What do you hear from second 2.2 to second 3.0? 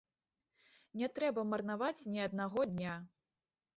аднаго дня.